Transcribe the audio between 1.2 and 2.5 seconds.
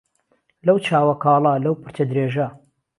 کاڵە لەو پرچە درێژە